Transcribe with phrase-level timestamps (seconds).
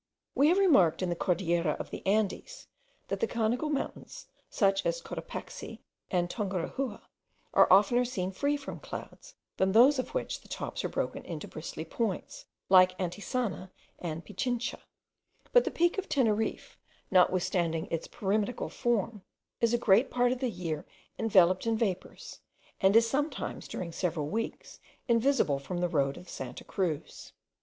[0.33, 2.65] We have remarked, in the Cordillera of the Andes,
[3.09, 5.77] that the conical mountains, such as Cotopaxi
[6.09, 7.03] and Tungurahua,
[7.53, 11.47] are oftener seen free from clouds, than those of which the tops are broken into
[11.47, 13.69] bristly points, like Antisana
[13.99, 14.79] and Pichincha;
[15.51, 16.79] but the peak of Teneriffe,
[17.11, 19.21] notwithstanding its pyramidical form,
[19.59, 20.83] is a great part of the year
[21.19, 22.39] enveloped in vapours,
[22.79, 27.33] and is sometimes, during several weeks, invisible from the road of Santa Cruz.